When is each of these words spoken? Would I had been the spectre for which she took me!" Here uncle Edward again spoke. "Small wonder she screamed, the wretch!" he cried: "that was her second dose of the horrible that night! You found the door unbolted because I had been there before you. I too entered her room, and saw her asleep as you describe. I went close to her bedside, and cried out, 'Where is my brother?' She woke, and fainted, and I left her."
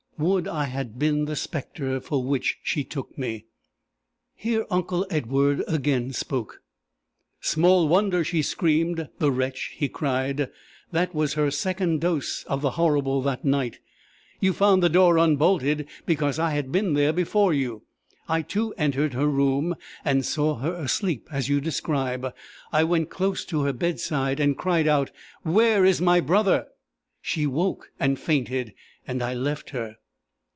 Would 0.17 0.47
I 0.47 0.65
had 0.65 0.99
been 0.99 1.25
the 1.25 1.35
spectre 1.35 1.99
for 1.99 2.23
which 2.23 2.59
she 2.61 2.83
took 2.83 3.17
me!" 3.17 3.45
Here 4.35 4.67
uncle 4.69 5.03
Edward 5.09 5.63
again 5.67 6.13
spoke. 6.13 6.61
"Small 7.39 7.87
wonder 7.87 8.23
she 8.23 8.43
screamed, 8.43 9.09
the 9.17 9.31
wretch!" 9.31 9.71
he 9.75 9.89
cried: 9.89 10.51
"that 10.91 11.15
was 11.15 11.33
her 11.33 11.49
second 11.49 12.01
dose 12.01 12.43
of 12.43 12.61
the 12.61 12.69
horrible 12.71 13.23
that 13.23 13.43
night! 13.43 13.79
You 14.39 14.53
found 14.53 14.83
the 14.83 14.89
door 14.89 15.17
unbolted 15.17 15.87
because 16.05 16.37
I 16.37 16.51
had 16.51 16.71
been 16.71 16.93
there 16.93 17.13
before 17.13 17.51
you. 17.51 17.81
I 18.29 18.43
too 18.43 18.75
entered 18.77 19.15
her 19.15 19.25
room, 19.27 19.73
and 20.05 20.23
saw 20.23 20.57
her 20.57 20.73
asleep 20.75 21.27
as 21.31 21.49
you 21.49 21.59
describe. 21.59 22.31
I 22.71 22.83
went 22.83 23.09
close 23.09 23.43
to 23.45 23.63
her 23.63 23.73
bedside, 23.73 24.39
and 24.39 24.55
cried 24.55 24.87
out, 24.87 25.09
'Where 25.41 25.83
is 25.83 25.99
my 25.99 26.19
brother?' 26.21 26.67
She 27.23 27.47
woke, 27.47 27.91
and 27.99 28.19
fainted, 28.19 28.75
and 29.07 29.23
I 29.23 29.33
left 29.33 29.71
her." 29.71 29.95